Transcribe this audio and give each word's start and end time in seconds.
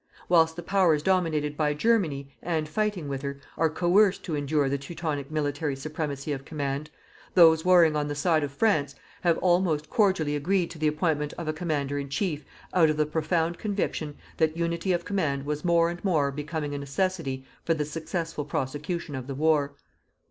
Whilst 0.27 0.55
the 0.55 0.63
Powers 0.63 1.03
dominated 1.03 1.55
by 1.55 1.75
Germany, 1.75 2.33
and 2.41 2.67
fighting 2.67 3.07
with 3.07 3.21
her, 3.21 3.39
are 3.55 3.69
coerced 3.69 4.23
to 4.23 4.33
endure 4.35 4.67
the 4.67 4.79
Teutonic 4.79 5.29
military 5.29 5.75
supremacy 5.75 6.31
of 6.31 6.43
command, 6.43 6.89
those 7.35 7.63
warring 7.63 7.95
on 7.95 8.07
the 8.07 8.15
side 8.15 8.43
of 8.43 8.51
France 8.51 8.95
have 9.21 9.37
all 9.43 9.59
most 9.61 9.91
cordially 9.91 10.35
agreed 10.35 10.71
to 10.71 10.79
the 10.79 10.87
appointment 10.87 11.33
of 11.37 11.47
a 11.47 11.53
Commander 11.53 11.99
in 11.99 12.09
Chief 12.09 12.43
out 12.73 12.89
of 12.89 12.97
the 12.97 13.05
profound 13.05 13.59
conviction 13.59 14.17
that 14.37 14.57
unity 14.57 14.91
of 14.91 15.05
command 15.05 15.45
was 15.45 15.63
more 15.63 15.91
and 15.91 16.03
more 16.03 16.31
becoming 16.31 16.73
a 16.73 16.79
necessity 16.79 17.45
for 17.63 17.75
the 17.75 17.85
successful 17.85 18.43
prosecution 18.43 19.13
of 19.13 19.27
the 19.27 19.35
war. 19.35 19.75